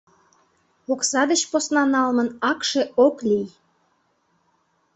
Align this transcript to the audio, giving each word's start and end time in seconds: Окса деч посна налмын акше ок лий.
Окса 0.91 1.21
деч 1.31 1.41
посна 1.51 1.83
налмын 1.95 2.29
акше 2.51 2.81
ок 3.05 3.15
лий. 3.29 3.47